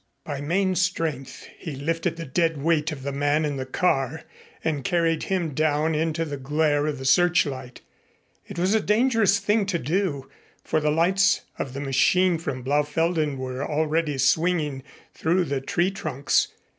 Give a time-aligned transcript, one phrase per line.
[0.23, 4.23] By main strength he lifted the dead weight of the man in the car
[4.63, 7.81] and carried him down into the glare of the searchlight.
[8.47, 10.27] It was a dangerous thing to do,
[10.63, 14.81] for the lights of the machine from Blaufelden were already swinging
[15.13, 16.47] through the treetrunks.